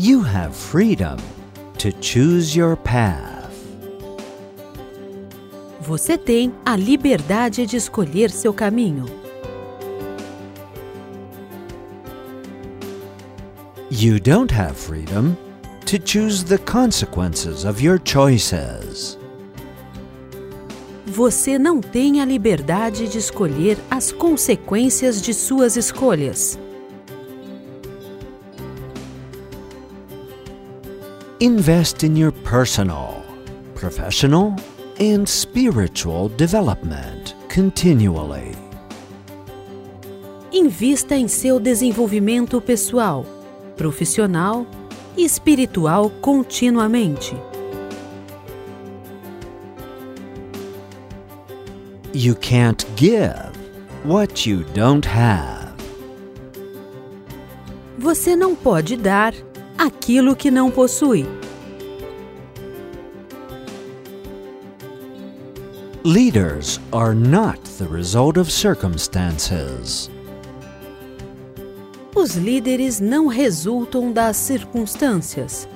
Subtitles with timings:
[0.00, 1.16] You have freedom
[1.78, 3.50] to choose your path.
[5.80, 9.06] Você tem a liberdade de escolher seu caminho.
[13.90, 15.36] You don't have freedom
[15.86, 19.18] to choose the consequences of your choices.
[21.06, 26.56] Você não tem a liberdade de escolher as consequências de suas escolhas.
[31.40, 33.22] Invest in your personal,
[33.76, 34.56] professional,
[34.98, 38.56] and spiritual development continually.
[40.50, 43.24] Invista em seu desenvolvimento pessoal,
[43.76, 44.66] profissional
[45.16, 47.36] e espiritual continuamente.
[52.12, 53.52] You can't give
[54.04, 55.68] what you don't have.
[57.96, 59.32] Você não pode dar
[59.78, 61.24] aquilo que não possui.
[66.04, 70.10] Leaders are not the result of circumstances.
[72.14, 75.68] Os líderes não resultam das circunstâncias.